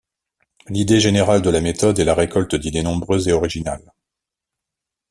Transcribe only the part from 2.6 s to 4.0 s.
nombreuses et originales.